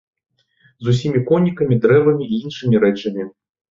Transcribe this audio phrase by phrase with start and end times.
[0.85, 3.33] З усімі конікамі, дрэвамі і іншымі рэчамі.